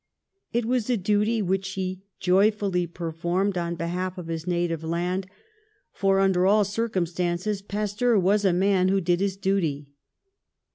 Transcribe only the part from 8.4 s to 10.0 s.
a man who did his duty.